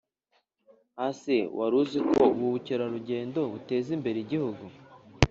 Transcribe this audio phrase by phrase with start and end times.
[1.07, 4.63] Ase waruziko ubu cyerarujyendo buteza imbere igihugu